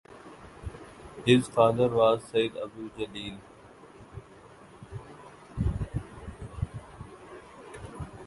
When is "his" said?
1.27-1.47